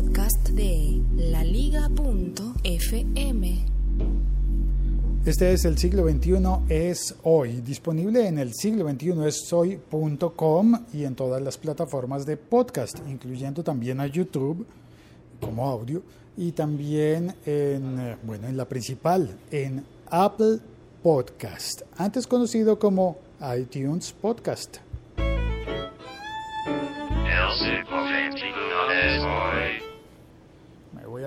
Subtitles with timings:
[0.00, 1.90] podcast de laliga.fm.
[5.26, 6.36] Este es el siglo XXI
[6.70, 12.38] es hoy, disponible en el siglo XXI es hoy.com y en todas las plataformas de
[12.38, 14.66] podcast, incluyendo también a YouTube
[15.38, 16.02] como audio
[16.34, 20.60] y también en, bueno, en la principal, en Apple
[21.02, 23.18] Podcast, antes conocido como
[23.54, 24.78] iTunes Podcast.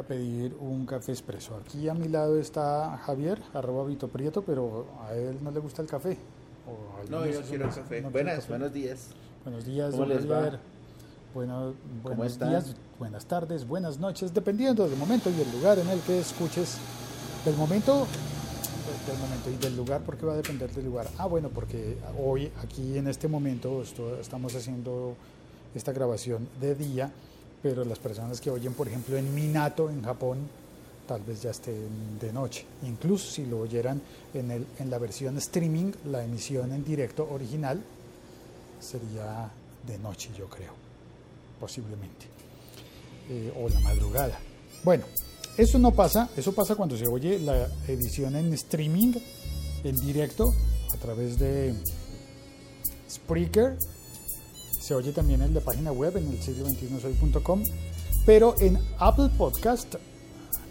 [0.03, 1.55] A pedir un café expreso.
[1.55, 5.81] Aquí a mi lado está Javier, arroba Vito Prieto, pero a él no le gusta
[5.81, 6.17] el café.
[6.67, 8.01] O no, yo quiero el café.
[8.01, 9.07] Buenas, buenos días.
[9.43, 10.59] Buenos días, ¿Cómo les va?
[11.33, 15.99] Bueno, buenos días, buenas tardes, buenas noches, dependiendo del momento y el lugar en el
[16.01, 16.77] que escuches.
[17.43, 18.05] Del momento,
[19.07, 21.07] del momento y del lugar, porque va a depender del lugar.
[21.17, 25.15] Ah, bueno, porque hoy, aquí en este momento, esto, estamos haciendo
[25.75, 27.11] esta grabación de día
[27.63, 30.37] pero las personas que oyen, por ejemplo, en Minato, en Japón,
[31.07, 32.65] tal vez ya estén de noche.
[32.83, 34.01] Incluso si lo oyeran
[34.33, 37.81] en, la versión streaming, la emisión en directo original
[38.81, 39.49] sería
[39.87, 40.73] de noche, yo creo,
[41.57, 42.25] posiblemente,
[43.29, 44.37] eh, o la madrugada.
[44.83, 45.05] Bueno,
[45.57, 49.13] eso no pasa, eso pasa cuando se oye la edición en streaming,
[49.85, 50.53] en directo,
[50.93, 51.73] a través de
[53.09, 53.77] Spreaker
[54.83, 57.63] se oye también en la página web en el siglo 21 soy.com,
[58.25, 59.95] pero en Apple Podcast,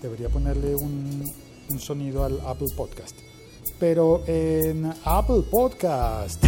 [0.02, 1.32] debería ponerle un,
[1.70, 3.16] un sonido al Apple Podcast,
[3.80, 6.44] pero en Apple Podcast.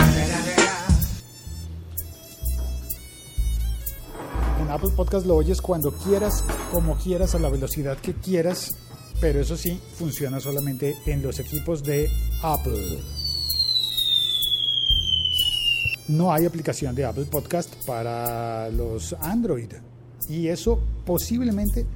[4.61, 8.77] En Apple Podcast lo oyes cuando quieras, como quieras, a la velocidad que quieras,
[9.23, 12.11] pero eso sí, funciona solamente en los equipos de
[12.43, 13.24] Apple
[16.09, 19.73] no hay aplicación de Apple Podcast para los Android.
[20.29, 21.87] Y eso posiblemente,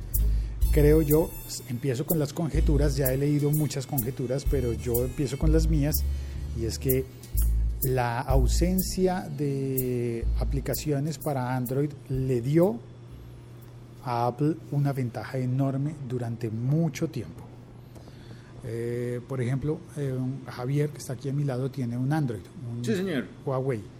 [0.73, 1.31] creo yo,
[1.69, 5.97] empiezo con las conjeturas, ya he leído muchas conjeturas, pero yo empiezo con las mías,
[6.59, 7.05] y es que
[7.83, 12.79] la ausencia de aplicaciones para Android le dio
[14.05, 17.45] a Apple una ventaja enorme durante mucho tiempo.
[18.65, 22.85] Eh, por ejemplo, eh, Javier, que está aquí a mi lado, tiene un Android, un
[22.85, 23.27] sí, señor.
[23.47, 23.98] Huawei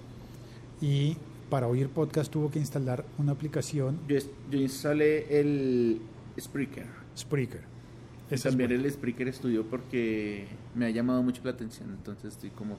[0.81, 1.17] y
[1.51, 3.99] para oír podcast tuvo que instalar una aplicación.
[4.09, 4.19] Yo,
[4.53, 6.01] instalé el
[6.39, 6.87] Spreaker.
[7.17, 7.63] Spreaker.
[8.43, 12.77] También el Spreaker Studio porque me ha llamado mucho la atención, entonces estoy como...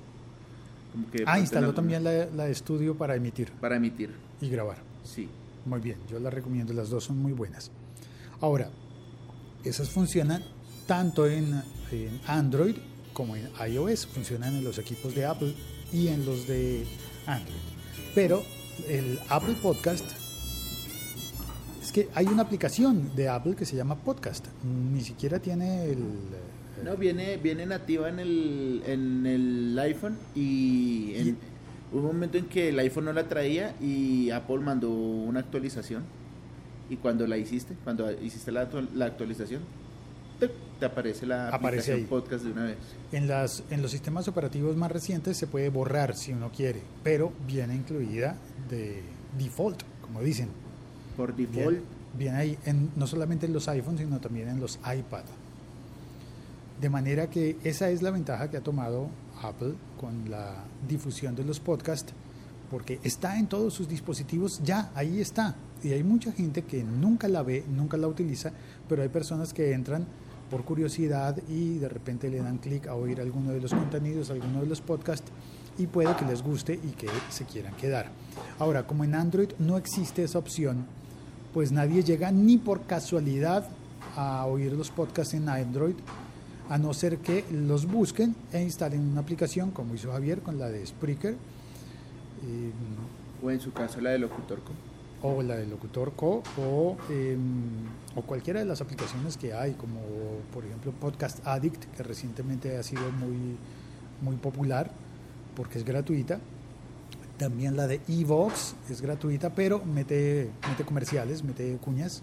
[0.91, 3.51] como que ah, instaló también la, la Studio para emitir.
[3.59, 4.11] Para emitir.
[4.41, 4.77] Y grabar.
[5.03, 5.27] Sí.
[5.65, 7.71] Muy bien, yo la recomiendo, las dos son muy buenas.
[8.41, 8.69] Ahora,
[9.63, 10.43] esas funcionan
[10.87, 11.61] tanto en,
[11.91, 12.75] en Android
[13.13, 15.53] como en iOS, funcionan en los equipos de Apple
[15.91, 16.85] y en los de
[17.25, 17.78] Android.
[18.15, 18.43] Pero
[18.87, 20.05] el Apple Podcast,
[21.81, 25.99] es que hay una aplicación de Apple que se llama Podcast, ni siquiera tiene el...
[25.99, 31.37] Eh, no, viene, viene nativa en el, en el iPhone y, en,
[31.91, 36.03] un momento en que el iPhone no la traía y Apple mandó una actualización.
[36.89, 39.61] Y cuando la hiciste, cuando hiciste la, la actualización,
[40.79, 42.77] te aparece la aparece podcast de una vez.
[43.11, 47.33] En, las, en los sistemas operativos más recientes se puede borrar si uno quiere, pero
[47.45, 48.37] viene incluida
[48.69, 49.03] de
[49.37, 50.49] default, como dicen.
[51.17, 51.79] Por default.
[52.17, 55.23] Viene, ahí, en, no solamente en los iPhones, sino también en los iPad.
[56.81, 59.09] De manera que esa es la ventaja que ha tomado
[59.41, 62.13] Apple con la difusión de los podcasts,
[62.71, 65.55] porque está en todos sus dispositivos, ya, ahí está.
[65.83, 68.51] Y hay mucha gente que nunca la ve, nunca la utiliza,
[68.87, 70.05] pero hay personas que entran
[70.49, 74.61] por curiosidad y de repente le dan clic a oír alguno de los contenidos, alguno
[74.61, 75.31] de los podcasts
[75.77, 78.11] y puede que les guste y que se quieran quedar.
[78.59, 80.85] Ahora, como en Android no existe esa opción,
[81.53, 83.67] pues nadie llega ni por casualidad
[84.15, 85.95] a oír los podcasts en Android,
[86.69, 90.69] a no ser que los busquen e instalen una aplicación como hizo Javier con la
[90.69, 91.35] de Spreaker.
[93.41, 94.59] o en su caso la de Locutor
[95.21, 97.39] o la de Locutor Co o, em,
[98.15, 99.99] o cualquiera de las aplicaciones que hay, como
[100.53, 103.57] por ejemplo Podcast Addict, que recientemente ha sido muy,
[104.21, 104.91] muy popular
[105.55, 106.39] porque es gratuita.
[107.37, 112.21] También la de Evox es gratuita, pero mete, mete comerciales, mete cuñas.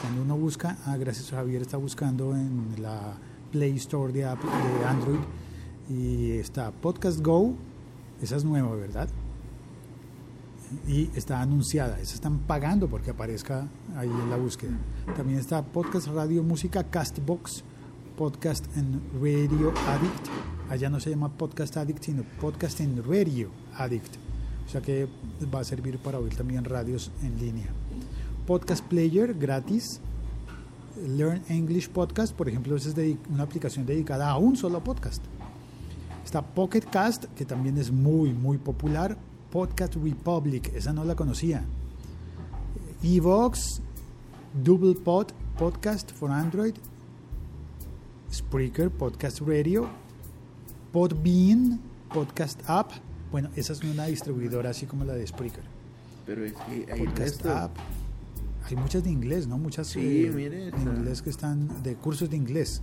[0.00, 3.14] cuando uno busca, ah, gracias a Javier está buscando en la
[3.50, 5.20] Play Store de, de Android
[5.88, 7.54] y está Podcast Go,
[8.22, 9.08] esa es nueva, ¿verdad?
[10.86, 12.00] Y está anunciada.
[12.00, 13.66] Esa están pagando porque aparezca
[13.96, 14.72] ahí en la búsqueda.
[15.16, 17.62] También está Podcast Radio Música Castbox,
[18.16, 20.28] Podcast en Radio Addict.
[20.70, 24.16] Allá no se llama Podcast Addict, sino Podcast en Radio Addict.
[24.66, 25.08] O sea que
[25.54, 27.66] va a servir para oír también radios en línea.
[28.46, 30.00] Podcast Player gratis.
[31.06, 32.94] Learn English Podcast, por ejemplo, es
[33.30, 35.22] una aplicación dedicada a un solo podcast.
[36.24, 39.16] Está Pocket Cast, que también es muy, muy popular.
[39.52, 41.62] Podcast Republic, esa no la conocía.
[43.02, 43.82] Evox,
[44.64, 45.26] Double Pod,
[45.58, 46.74] Podcast for Android.
[48.32, 49.86] Spreaker, Podcast Radio.
[50.90, 51.78] Podbean,
[52.14, 52.92] Podcast App.
[53.30, 55.64] Bueno, esa es una distribuidora así como la de Spreaker.
[56.24, 57.76] Pero es que hay Podcast App.
[58.64, 59.58] Hay muchas de inglés, ¿no?
[59.58, 60.80] Muchas Sí, eh, mire, está.
[60.80, 62.80] inglés que están de cursos de inglés.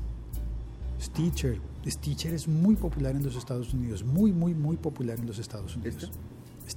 [1.02, 1.60] Stitcher.
[1.88, 4.04] Stitcher es muy popular en los Estados Unidos.
[4.04, 6.04] Muy, muy, muy popular en los Estados Unidos.
[6.04, 6.16] ¿Esta?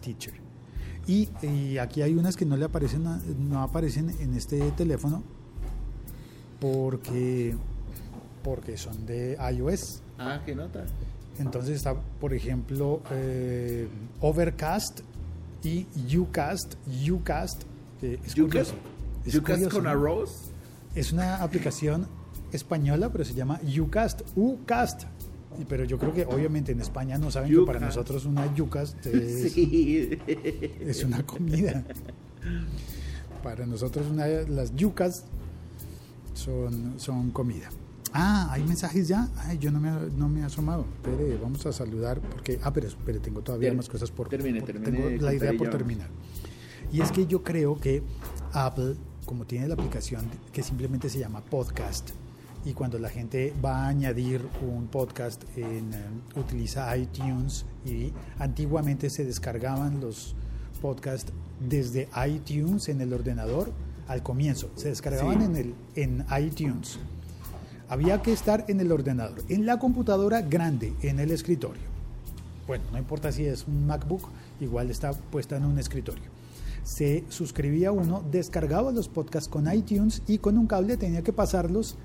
[0.02, 0.34] Stitcher.
[1.06, 3.04] Y, y aquí hay unas que no le aparecen,
[3.49, 5.22] no aparecen en este teléfono
[6.60, 7.56] porque,
[8.43, 10.02] porque son de iOS.
[10.19, 10.84] Ah, qué nota.
[11.38, 13.88] Entonces está, por ejemplo, eh,
[14.20, 15.00] Overcast
[15.64, 16.75] y Ucast.
[17.10, 17.62] Ucast,
[18.02, 18.75] es curioso.
[19.25, 19.90] Curioso, con ¿no?
[19.90, 20.50] arroz.
[20.94, 22.06] Es una aplicación
[22.52, 24.22] española, pero se llama Ucast.
[24.37, 25.05] Ucast.
[25.69, 29.52] Pero yo creo que obviamente en España no saben que para nosotros una Ucast es,
[29.52, 30.10] Sí.
[30.26, 31.84] es una comida.
[33.43, 35.25] Para nosotros una, las yucas
[36.34, 37.69] son, son comida.
[38.14, 39.28] Ah, hay mensajes ya.
[39.38, 40.84] Ay, yo no me, no me he asomado.
[41.02, 42.58] Espere, vamos a saludar porque...
[42.62, 44.28] Ah, pero, pero tengo todavía Ter- más cosas por...
[44.28, 46.08] termine, por- termine Tengo la idea por terminar.
[46.93, 48.02] Y es que yo creo que
[48.52, 52.10] Apple, como tiene la aplicación que simplemente se llama Podcast,
[52.64, 59.11] y cuando la gente va a añadir un podcast, en, eh, utiliza iTunes y antiguamente
[59.11, 60.35] se descargaban los
[60.81, 63.73] podcasts desde iTunes en el ordenador
[64.09, 65.44] al comienzo, se descargaban Sí.
[65.44, 66.99] en, el, en iTunes.
[67.88, 71.82] Había que estar en el ordenador, en la computadora grande, en el escritorio.
[72.67, 74.29] Bueno, no importa si es un MacBook,
[74.61, 76.25] igual está puesta en un escritorio.
[76.85, 81.97] Se suscribía uno, descargaba los podcasts con iTunes y con un cable tenía que pasarlos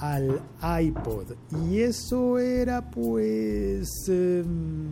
[0.00, 0.40] al
[0.80, 1.32] iPod.
[1.66, 4.08] Y eso era pues...
[4.08, 4.90] em,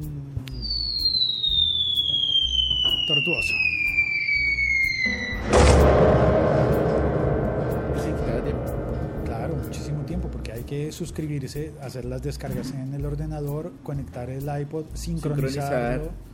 [3.06, 3.54] tortuoso.
[9.24, 14.44] Claro, muchísimo tiempo porque hay que suscribirse, hacer las descargas en el ordenador, conectar el
[14.44, 15.48] iPod, sincronizarlo.
[15.48, 16.32] Sincronizar.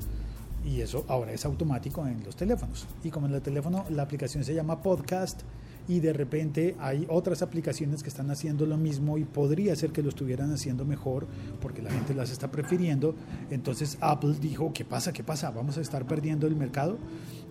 [0.64, 2.86] Y eso ahora es automático en los teléfonos.
[3.02, 5.42] Y como en el teléfono la aplicación se llama Podcast
[5.88, 10.02] y de repente hay otras aplicaciones que están haciendo lo mismo y podría ser que
[10.02, 11.26] lo estuvieran haciendo mejor
[11.60, 13.14] porque la gente las está prefiriendo.
[13.50, 15.12] Entonces Apple dijo, ¿qué pasa?
[15.12, 15.50] ¿Qué pasa?
[15.50, 16.98] Vamos a estar perdiendo el mercado.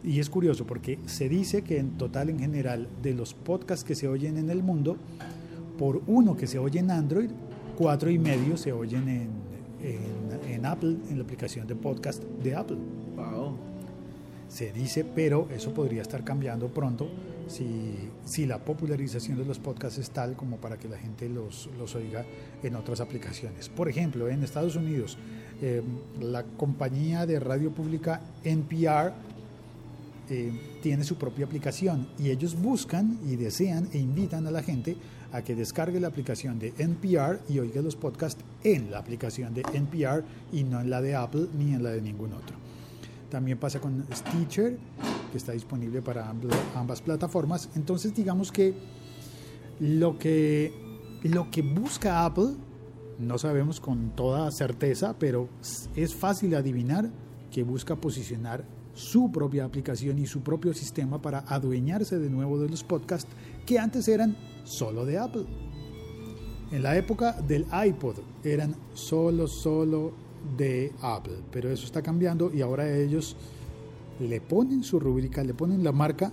[0.03, 3.95] Y es curioso porque se dice que en total en general de los podcasts que
[3.95, 4.97] se oyen en el mundo,
[5.79, 7.31] por uno que se oye en Android,
[7.75, 9.29] cuatro y medio se oyen en,
[9.81, 12.77] en, en Apple, en la aplicación de podcast de Apple.
[13.15, 13.76] Wow.
[14.49, 17.09] Se dice, pero eso podría estar cambiando pronto
[17.47, 17.95] si,
[18.25, 21.95] si la popularización de los podcasts es tal como para que la gente los, los
[21.95, 22.25] oiga
[22.63, 23.69] en otras aplicaciones.
[23.69, 25.17] Por ejemplo, en Estados Unidos,
[25.61, 25.81] eh,
[26.21, 29.13] la compañía de radio pública NPR
[30.29, 30.51] eh,
[30.81, 34.97] tiene su propia aplicación y ellos buscan y desean e invitan a la gente
[35.31, 39.61] a que descargue la aplicación de NPR y oiga los podcasts en la aplicación de
[39.73, 42.55] NPR y no en la de Apple ni en la de ningún otro.
[43.29, 44.77] También pasa con Stitcher,
[45.31, 46.29] que está disponible para
[46.75, 47.69] ambas- plataformas.
[47.75, 48.73] Entonces digamos que
[49.79, 50.73] lo que,
[51.23, 52.55] lo que busca Apple,
[53.19, 55.49] no sabemos con toda certeza, pero
[55.95, 57.09] es fácil adivinar
[57.51, 62.69] que busca posicionar su propia aplicación y su propio sistema para adueñarse de nuevo de
[62.69, 63.29] los podcasts
[63.65, 65.45] que antes eran solo de Apple.
[66.71, 70.11] En la época del iPod eran solo, solo
[70.55, 73.35] de Apple, pero eso está cambiando y ahora ellos
[74.19, 76.31] le ponen su rúbrica, le ponen la marca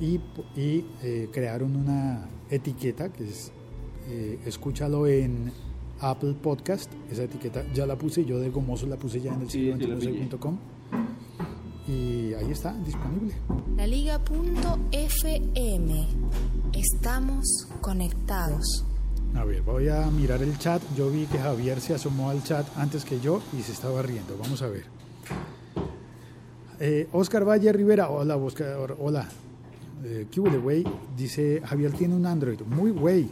[0.00, 0.20] y,
[0.56, 3.52] y, eh, crearon una etiqueta que es
[4.08, 5.52] eh, escúchalo en
[6.00, 6.92] Apple Podcast.
[7.10, 9.86] Esa etiqueta ya la puse, yo de gomoso la puse ya en el sitio sí,
[9.86, 10.28] la pillé.
[10.28, 10.58] 21.com
[11.88, 13.34] y ahí está disponible.
[13.76, 14.88] Laliga.fm.
[16.74, 18.84] Estamos conectados.
[19.34, 20.82] A ver, voy a mirar el chat.
[20.96, 24.36] Yo vi que Javier se asomó al chat antes que yo y se estaba riendo.
[24.38, 24.84] Vamos a ver.
[26.80, 29.28] Eh, Oscar Valle Rivera, hola Oscar, hola.
[30.04, 30.84] Eh, ¿Qué güey?
[31.16, 32.60] Dice Javier tiene un Android.
[32.62, 33.28] Muy güey.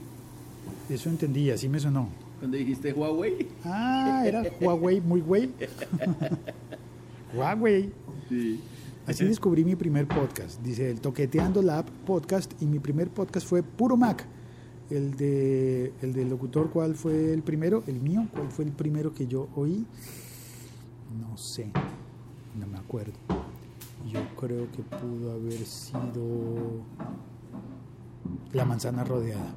[0.88, 2.08] Eso entendí, así me sonó.
[2.38, 3.48] Cuando dijiste Huawei.
[3.64, 5.50] Ah, era Huawei, muy güey.
[7.34, 7.92] Huawei.
[8.28, 8.60] Sí.
[9.06, 10.60] Así descubrí mi primer podcast.
[10.62, 14.26] Dice el Toqueteando Lab podcast y mi primer podcast fue Puro Mac.
[14.90, 17.82] El de el del locutor, ¿cuál fue el primero?
[17.86, 19.84] El mío, ¿cuál fue el primero que yo oí?
[21.20, 21.70] No sé,
[22.58, 23.14] no me acuerdo.
[24.10, 26.82] yo creo que pudo haber sido
[28.52, 29.54] La manzana rodeada.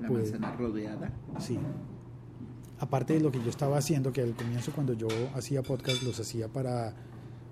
[0.00, 1.12] ¿La pues, manzana rodeada?
[1.38, 1.58] Sí.
[2.78, 6.20] Aparte de lo que yo estaba haciendo, que al comienzo cuando yo hacía podcast los
[6.20, 6.94] hacía para,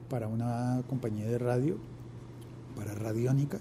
[0.08, 1.78] para una compañía de radio,
[2.76, 3.58] para Radiónica.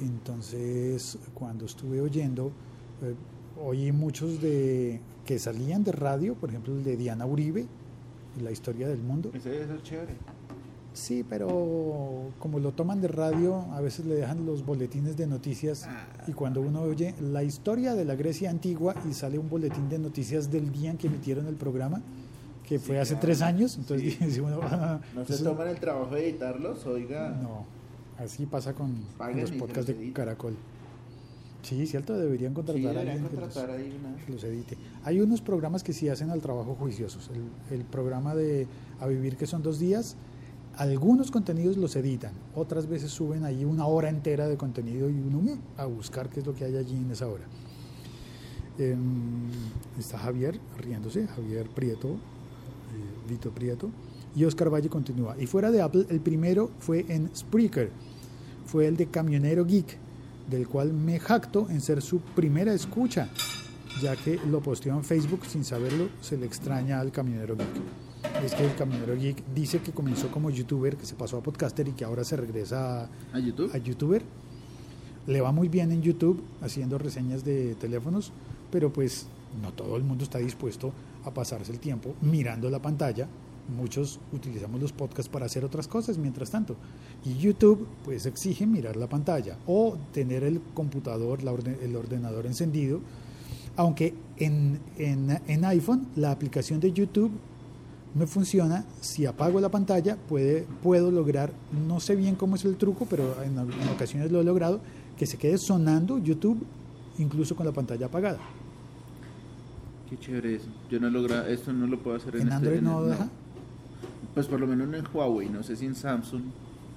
[0.00, 2.52] Entonces, cuando estuve oyendo,
[3.02, 3.14] eh,
[3.62, 7.66] oí muchos de que salían de radio, por ejemplo el de Diana Uribe,
[8.42, 9.30] La historia del mundo.
[9.34, 10.14] Ese debe ser chévere.
[10.92, 15.88] Sí, pero como lo toman de radio, a veces le dejan los boletines de noticias
[16.26, 19.98] y cuando uno oye la historia de la Grecia antigua y sale un boletín de
[19.98, 22.02] noticias del día en que emitieron el programa,
[22.66, 26.28] que fue hace tres años, entonces dice uno, ah, ¿No se toman el trabajo de
[26.28, 26.84] editarlos?
[26.86, 27.30] Oiga.
[27.30, 27.64] No,
[28.18, 28.94] así pasa con,
[29.34, 30.56] los podcasts de Caracol.
[31.62, 34.78] Sí, cierto, deberían contratar a alguien que los, edite.
[35.04, 37.30] Hay unos programas que sí hacen al trabajo juiciosos.
[37.34, 38.66] El, el programa de
[39.00, 40.16] A Vivir, que son dos días,
[40.78, 45.40] algunos contenidos los editan, otras veces suben ahí una hora entera de contenido y uno
[45.40, 47.44] mm, a buscar qué es lo que hay allí en esa hora.
[48.78, 49.50] Em,
[49.98, 53.90] está Javier riéndose, Javier Prieto, eh, Vito Prieto,
[54.34, 55.36] y Oscar Valle continúa.
[55.38, 57.90] Y fuera de Apple, el primero fue en Spreaker,
[58.66, 59.96] fue el de Camionero Geek,
[60.48, 63.28] del cual me jacto en ser su primera escucha,
[64.00, 68.08] ya que lo posteó en Facebook sin saberlo, se le extraña al Camionero Geek
[68.44, 71.88] es que el Camionero Geek dice que comenzó como youtuber, que se pasó a podcaster
[71.88, 73.70] y que ahora se regresa a, YouTube?
[73.74, 74.22] a youtuber.
[75.26, 78.32] Le va muy bien en YouTube haciendo reseñas de teléfonos,
[78.70, 79.26] pero pues
[79.62, 80.92] no todo el mundo está dispuesto
[81.24, 83.28] a pasarse el tiempo mirando la pantalla.
[83.76, 86.76] Muchos utilizamos los podcasts para hacer otras cosas mientras tanto.
[87.24, 93.00] Y YouTube pues exige mirar la pantalla o tener el computador, el ordenador encendido.
[93.76, 97.30] Aunque en, en, en iPhone la aplicación de YouTube
[98.14, 101.52] me funciona, si apago la pantalla puede, puedo lograr,
[101.86, 103.58] no sé bien cómo es el truco, pero en,
[103.90, 104.80] ocasiones lo he logrado,
[105.16, 106.64] que se quede sonando YouTube
[107.18, 108.38] incluso con la pantalla apagada.
[110.08, 110.68] Qué chévere eso.
[110.90, 113.28] Yo no logra, esto no lo puedo hacer en, ¿En este, Android no, deja.
[114.34, 116.42] Pues por lo menos en Huawei, no sé si en Samsung.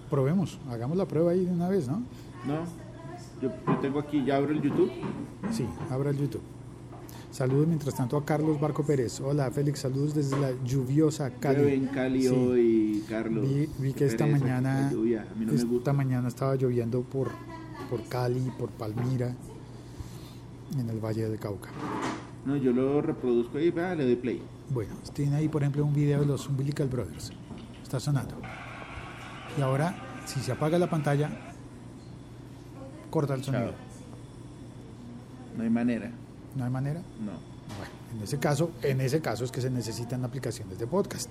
[0.09, 2.03] Probemos, hagamos la prueba ahí de una vez, ¿no?
[2.45, 2.65] No,
[3.41, 4.91] yo, yo tengo aquí, ¿ya abro el YouTube?
[5.51, 6.41] Sí, abra el YouTube.
[7.31, 9.21] Saludos mientras tanto a Carlos Barco Pérez.
[9.21, 11.73] Hola Félix, saludos desde la lluviosa Cali.
[11.73, 13.47] en Cali hoy, Carlos.
[13.79, 14.91] Vi, que esta mañana,
[15.53, 17.29] esta mañana estaba lloviendo por,
[17.89, 19.33] por Cali, por Palmira,
[20.77, 21.69] en el Valle del Cauca.
[22.45, 24.41] No, yo lo reproduzco y le doy play.
[24.69, 27.31] Bueno, tiene ahí por ejemplo un video de los Umbilical Brothers.
[27.83, 28.35] Está sonando.
[29.57, 29.95] Y ahora,
[30.25, 31.29] si se apaga la pantalla,
[33.09, 33.73] corta el sonido.
[35.55, 36.11] No hay manera.
[36.55, 37.01] ¿No hay manera?
[37.19, 37.31] No.
[37.77, 41.29] Bueno, en ese caso, en ese caso es que se necesitan aplicaciones de podcast.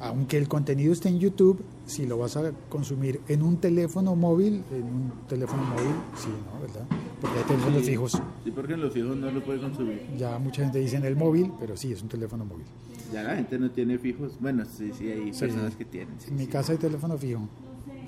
[0.00, 4.62] Aunque el contenido esté en YouTube, si lo vas a consumir en un teléfono móvil,
[4.70, 6.60] en un teléfono móvil, sí, ¿no?
[6.60, 6.86] ¿Verdad?
[7.20, 8.12] Porque hay teléfonos fijos.
[8.44, 10.06] Sí, porque en los fijos no lo puede consumir.
[10.16, 12.64] Ya mucha gente dice en el móvil, pero sí, es un teléfono móvil.
[13.12, 14.32] Ya la gente no tiene fijos.
[14.38, 16.14] Bueno, sí, sí, hay personas que tienen.
[16.26, 17.48] en mi casa hay teléfono fijo.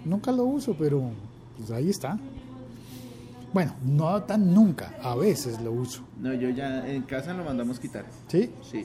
[0.05, 1.11] Nunca lo uso, pero
[1.59, 2.19] pues ahí está.
[3.53, 6.03] Bueno, no tan nunca, a veces lo uso.
[6.21, 8.07] No, yo ya en casa lo mandamos quitar.
[8.29, 8.51] ¿Sí?
[8.63, 8.85] Sí,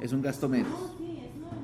[0.00, 0.72] es un gasto menos.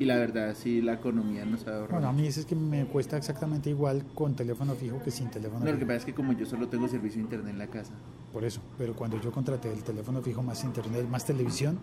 [0.00, 1.92] Y la verdad, sí, la economía no se ahorra.
[1.92, 5.62] Bueno, a mí es que me cuesta exactamente igual con teléfono fijo que sin teléfono
[5.62, 7.66] no, Lo que pasa es que como yo solo tengo servicio de internet en la
[7.66, 7.92] casa.
[8.32, 11.78] Por eso, pero cuando yo contraté el teléfono fijo más internet, más televisión,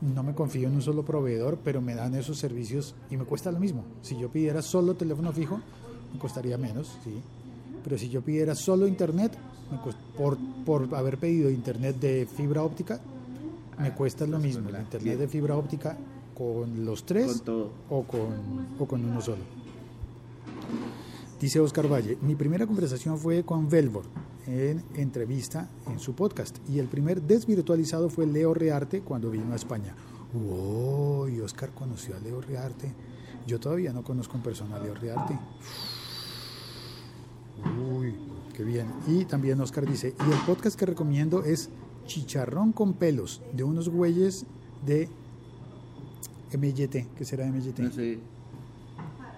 [0.00, 3.52] no me confío en un solo proveedor, pero me dan esos servicios y me cuesta
[3.52, 3.84] lo mismo.
[4.00, 5.60] Si yo pidiera solo teléfono fijo,
[6.14, 7.20] me costaría menos, sí.
[7.84, 9.36] Pero si yo pidiera solo internet,
[10.16, 12.98] por, por haber pedido internet de fibra óptica,
[13.78, 15.98] me ah, cuesta lo mismo, el internet de fibra óptica
[16.40, 17.42] con los tres
[17.90, 18.30] O, con,
[18.78, 19.42] o con uno solo.
[21.38, 24.04] Dice Oscar Valle, mi primera conversación fue con Velvor
[24.46, 29.56] en entrevista en su podcast y el primer desvirtualizado fue Leo Rearte cuando vino a
[29.56, 29.94] España.
[30.32, 31.42] ¡Uy!
[31.42, 32.90] Oscar conoció a Leo Rearte.
[33.46, 35.38] Yo todavía no conozco en persona a Leo Rearte.
[37.98, 38.14] Uy,
[38.64, 38.86] bien.
[39.06, 41.68] Y también Oscar dice, y el podcast que recomiendo es
[42.06, 44.46] Chicharrón con pelos, de unos güeyes
[44.86, 45.10] de
[46.56, 47.14] MYT.
[47.16, 47.78] ¿Qué será MYT?
[47.78, 48.18] No sé.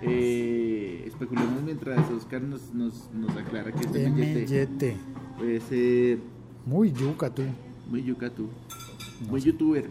[0.00, 4.96] Eh, especulemos mientras Oscar nos, nos, aclara que es MYT.
[5.38, 6.18] Puede ser...
[6.66, 7.42] Muy yuca tú.
[7.88, 8.48] Muy yuca tú.
[9.28, 9.88] Muy youtuber.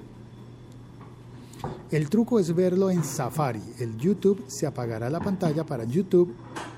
[1.92, 3.62] El truco es verlo en Safari.
[3.80, 6.34] El YouTube se apagará la pantalla para YouTube,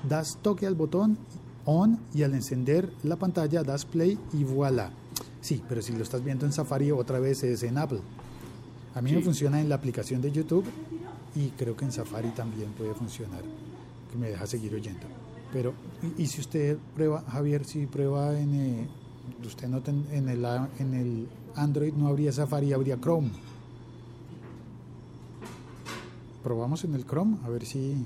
[0.08, 1.16] das toque al botón
[1.64, 4.90] on y al encender la pantalla das play y voilà.
[5.40, 8.00] Sí, pero si lo estás viendo en Safari otra vez es en Apple.
[8.94, 10.64] A mí me funciona en la aplicación de YouTube
[11.34, 13.42] y creo que en Safari también puede funcionar,
[14.10, 15.06] que me deja seguir oyendo.
[15.52, 15.74] Pero,
[16.16, 18.88] y, si usted prueba, Javier, si prueba en, eh,
[19.44, 19.68] usted
[20.12, 20.44] en, el,
[20.78, 23.30] en el Android no habría Safari, habría Chrome.
[26.42, 27.96] Probamos en el Chrome, a ver si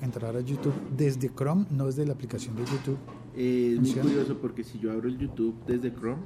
[0.00, 2.98] entrar a YouTube desde Chrome, no desde la aplicación de YouTube.
[3.36, 6.22] Eh, es muy curioso porque si yo abro el YouTube desde Chrome,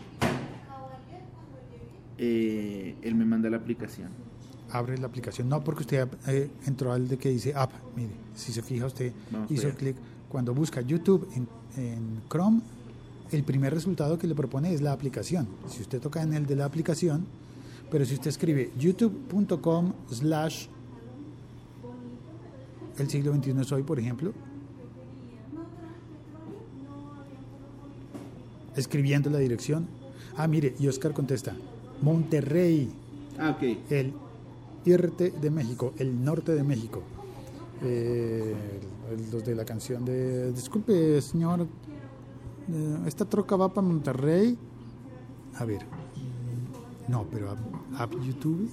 [2.18, 4.08] eh, él me manda la aplicación.
[4.70, 5.48] Abre la aplicación.
[5.48, 7.72] No, porque usted eh, entró al de que dice app.
[7.96, 9.12] Mire, si se fija usted,
[9.48, 9.96] hizo clic.
[10.28, 11.48] Cuando busca YouTube en,
[11.82, 12.60] en, Chrome,
[13.32, 15.48] el primer resultado que le propone es la aplicación.
[15.68, 17.24] Si usted toca en el de la aplicación,
[17.90, 20.66] pero si usted escribe youtube.com slash
[22.98, 24.32] el siglo XXI es hoy, por ejemplo,
[28.76, 29.86] escribiendo la dirección.
[30.36, 31.56] Ah, mire, y Oscar contesta,
[32.02, 32.90] Monterrey.
[33.38, 33.62] Ah, ok.
[33.90, 34.12] El
[34.84, 37.02] irte de México, el norte de México.
[37.82, 38.54] Eh,
[39.32, 44.56] los de la canción de, disculpe, señor, eh, esta troca va para Monterrey.
[45.56, 45.80] A ver,
[47.08, 47.56] no, pero
[47.96, 48.68] app YouTube,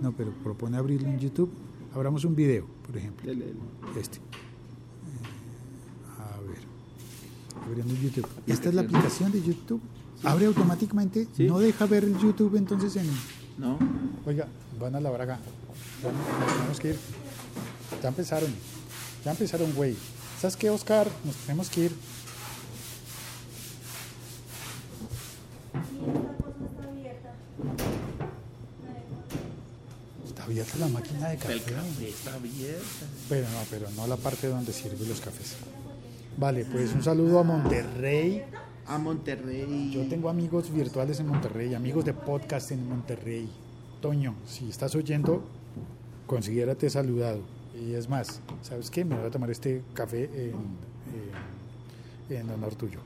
[0.00, 1.50] no, pero propone abrirlo en YouTube.
[1.94, 3.32] Abramos un video, por ejemplo.
[3.98, 4.18] Este.
[6.18, 8.26] a ver, abriendo YouTube.
[8.46, 9.80] Esta es la aplicación de YouTube
[10.24, 13.08] abre automáticamente, no deja ver el YouTube entonces en...
[13.56, 13.78] No.
[14.26, 14.46] Oiga,
[14.78, 15.38] van a la braga.
[16.56, 16.98] tenemos que ir.
[18.02, 18.50] Ya empezaron.
[19.24, 19.96] Ya empezaron, güey.
[20.40, 21.08] ¿Sabes qué, Oscar?
[21.24, 21.92] Nos tenemos que ir.
[30.26, 31.52] Está abierta la máquina de café.
[31.54, 33.06] El café está abierta.
[33.28, 35.56] Pero no, pero no la parte donde sirve los cafés.
[36.36, 38.44] Vale, pues un saludo a Monterrey
[38.88, 39.90] a Monterrey.
[39.92, 43.48] Yo tengo amigos virtuales en Monterrey, amigos de podcast en Monterrey.
[44.00, 45.44] Toño, si estás oyendo,
[46.26, 47.42] considérate saludado.
[47.78, 49.04] Y es más, ¿sabes qué?
[49.04, 50.54] Me voy a tomar este café en,
[52.34, 53.00] en honor tuyo.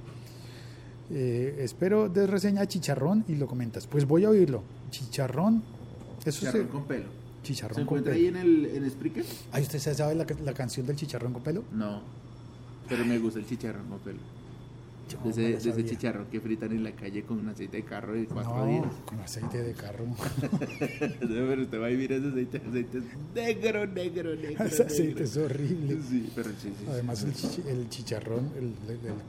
[1.11, 3.87] Eh, espero de reseña chicharrón y lo comentas.
[3.87, 4.63] Pues voy a oírlo.
[4.91, 5.63] Chicharrón.
[6.25, 7.09] Eso chicharrón con pelo.
[7.43, 9.25] Chicharrón ¿Se encuentra ahí en el en Spreaker?
[9.61, 11.65] ¿usted sabe la, la canción del chicharrón con pelo?
[11.73, 12.03] No,
[12.89, 14.42] pero me gusta el chicharrón con pelo
[15.25, 18.27] de ese, de chicharrón que fritan en la calle con un aceite de carro de
[18.27, 18.87] cuatro no, días.
[19.05, 20.05] Con aceite de carro.
[21.21, 23.03] pero usted va a vivir ese aceite, aceite
[23.35, 24.65] negro, negro, negro.
[24.65, 25.99] Ese aceite es horrible.
[26.09, 26.87] Sí, pero sí, sí.
[26.91, 28.73] Además, el, chicharrón, el,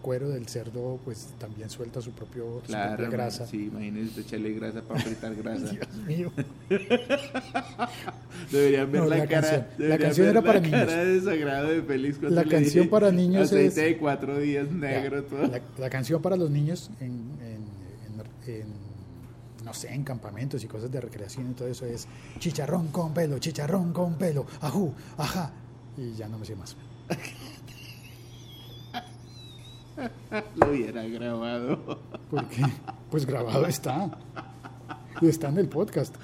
[0.01, 3.47] cuero del cerdo, pues también suelta su, propio, claro, propia grasa.
[3.47, 5.71] Sí, imagínese echarle grasa para fritar grasa.
[5.71, 6.31] Dios mío.
[8.51, 9.49] Deberían ver la, cara.
[9.49, 9.89] Canción.
[9.89, 10.85] La canción era para la niños.
[10.85, 13.75] cara de desagrado de cuando La canción para niños aceite es.
[13.75, 17.31] de cuatro días negro todo la canción para los niños en,
[19.63, 22.07] no sé, en campamentos y cosas de recreación y todo eso es
[22.39, 25.51] chicharrón con pelo, chicharrón con pelo, ajú, ajá,
[25.97, 26.75] y ya no me sé más.
[30.55, 31.99] Lo hubiera grabado.
[32.29, 32.63] ¿Por qué?
[33.11, 34.17] Pues grabado está.
[35.21, 36.15] Está en el podcast.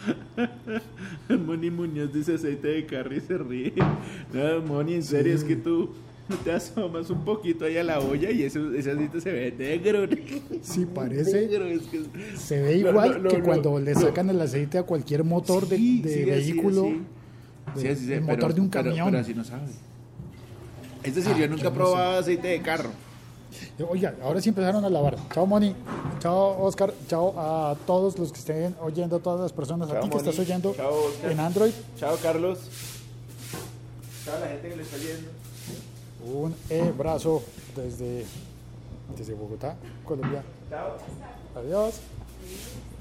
[1.30, 3.74] Moni Muñoz dice aceite de carro y se ríe.
[4.34, 5.94] No, Moni, en serio, es que tú
[6.44, 10.08] te asomas un poquito ahí a la olla y ese, ese aceite se ve negro.
[10.62, 11.50] Sí, parece.
[12.36, 16.92] Se ve igual que cuando le sacan el aceite a cualquier motor de, vehículo.
[18.22, 19.08] motor de un camión.
[19.10, 19.64] Pero, así no sabe.
[21.04, 22.92] Es decir, yo ah, nunca he probado aceite de carro.
[23.90, 25.18] Oiga, ahora sí empezaron a lavar.
[25.34, 25.74] Chao, Moni.
[26.20, 26.94] Chao, Oscar.
[27.08, 29.90] Chao a todos los que estén oyendo, a todas las personas.
[29.90, 30.76] a ti que estás oyendo
[31.24, 31.72] en Android.
[31.98, 32.60] Chao, Carlos.
[34.26, 35.39] Chao a la gente que le está oyendo.
[36.26, 36.56] Un
[36.94, 37.42] abrazo
[37.76, 38.26] desde,
[39.18, 40.44] desde Bogotá, Colombia.
[40.70, 40.98] Chao.
[41.56, 41.96] Adiós.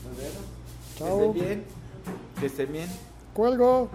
[0.06, 0.34] Nos vemos.
[0.96, 1.18] Chao.
[1.18, 1.64] Que estén bien.
[2.38, 2.88] Que estén bien.
[3.34, 3.88] Cuelgo.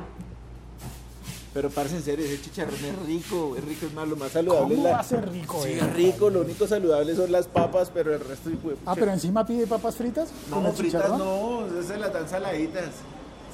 [1.53, 4.75] Pero parce, en serio, ese chicharrón es rico, es rico, es más lo más saludable.
[4.75, 5.61] ¿Cómo va a ser rico?
[5.63, 8.49] Sí, es rico, lo único saludable son las papas, pero el resto...
[8.87, 10.29] ah, pero encima pide papas fritas.
[10.49, 12.89] No, fritas no, esas las dan saladitas.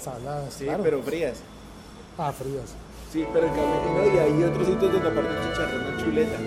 [0.02, 1.40] Saladas, Sí, pero frías.
[2.18, 2.70] Ah, frías.
[3.12, 6.38] Sí, pero en cambio, y hay otros sitios donde aparte el chicharrón es chuleta.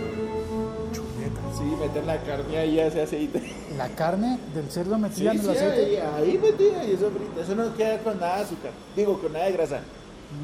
[0.93, 1.41] Chuleta.
[1.59, 3.43] Sí, meten la carne ahí a ese aceite.
[3.77, 6.01] La carne del cerdo metida sí, en el sí, aceite.
[6.01, 7.41] Ahí, ahí metida y eso frita.
[7.41, 8.71] Eso no queda con nada de azúcar.
[8.95, 9.81] Digo, con nada de grasa.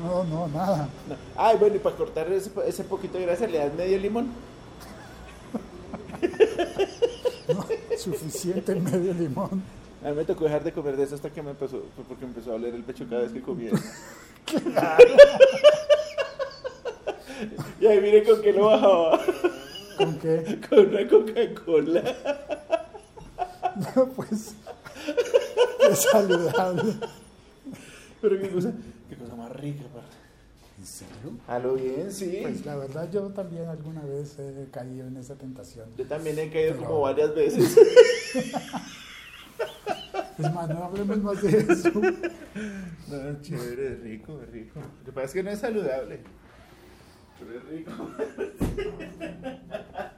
[0.02, 0.88] No, no, nada.
[1.08, 1.14] No.
[1.36, 4.28] Ay, bueno, y para cortar ese, ese poquito de grasa le das medio limón.
[7.54, 7.64] no,
[7.96, 9.62] suficiente medio limón.
[10.04, 12.52] A mí me tocó dejar de comer de eso hasta que me empezó, porque empezó
[12.52, 13.70] a oler el pecho cada vez que comía.
[14.44, 15.14] claro.
[17.80, 19.20] Y ahí mire con qué lo bajaba.
[19.96, 20.60] ¿Con qué?
[20.68, 22.02] Con una Coca-Cola.
[23.96, 24.54] No, pues.
[25.90, 26.94] Es saludable.
[28.20, 28.72] Pero qué cosa,
[29.08, 30.16] qué cosa más rica, aparte.
[30.78, 31.38] ¿En serio?
[31.46, 32.38] A lo bien, sí.
[32.42, 35.88] Pues la verdad yo también alguna vez he caído en esa tentación.
[35.96, 37.76] Yo también he caído como varias veces.
[40.38, 41.90] Es más, no hablemos más de eso.
[41.90, 44.80] No, chévere, es rico, es rico.
[45.00, 46.20] Lo que pasa es que no es saludable.
[47.40, 47.92] Es rico.